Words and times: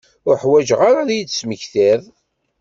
Ur 0.27 0.35
ḥwiǧeɣ 0.43 0.79
ara 0.87 0.99
ad 1.03 1.09
iyi-d-tesmektiḍ. 1.11 2.01